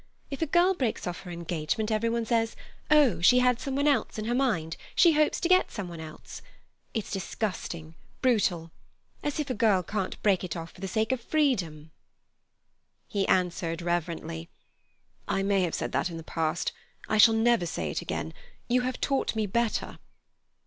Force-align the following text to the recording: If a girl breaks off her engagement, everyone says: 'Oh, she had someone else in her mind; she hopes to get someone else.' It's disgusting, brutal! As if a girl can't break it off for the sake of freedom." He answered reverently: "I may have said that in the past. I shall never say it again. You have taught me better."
If 0.31 0.41
a 0.41 0.47
girl 0.47 0.73
breaks 0.73 1.05
off 1.05 1.21
her 1.21 1.29
engagement, 1.29 1.91
everyone 1.91 2.25
says: 2.25 2.55
'Oh, 2.89 3.21
she 3.21 3.37
had 3.37 3.59
someone 3.59 3.85
else 3.87 4.17
in 4.17 4.25
her 4.25 4.33
mind; 4.33 4.75
she 4.95 5.11
hopes 5.11 5.39
to 5.39 5.47
get 5.47 5.69
someone 5.69 5.99
else.' 5.99 6.41
It's 6.95 7.11
disgusting, 7.11 7.93
brutal! 8.19 8.71
As 9.21 9.39
if 9.39 9.51
a 9.51 9.53
girl 9.53 9.83
can't 9.83 10.19
break 10.23 10.43
it 10.43 10.57
off 10.57 10.71
for 10.71 10.81
the 10.81 10.87
sake 10.87 11.11
of 11.11 11.21
freedom." 11.21 11.91
He 13.07 13.27
answered 13.27 13.83
reverently: 13.83 14.49
"I 15.27 15.43
may 15.43 15.61
have 15.61 15.75
said 15.75 15.91
that 15.91 16.09
in 16.09 16.17
the 16.17 16.23
past. 16.23 16.71
I 17.07 17.19
shall 17.19 17.35
never 17.35 17.67
say 17.67 17.91
it 17.91 18.01
again. 18.01 18.33
You 18.67 18.81
have 18.81 18.99
taught 18.99 19.35
me 19.35 19.45
better." 19.45 19.99